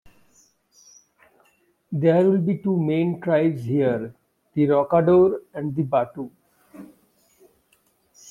There 1.91 2.27
will 2.27 2.39
be 2.41 2.57
two 2.57 2.75
main 2.75 3.21
tribes 3.21 3.65
here: 3.65 4.15
The 4.55 4.63
Rokador 4.65 5.41
and 5.53 5.75
the 5.75 5.83
Batu. 5.83 6.27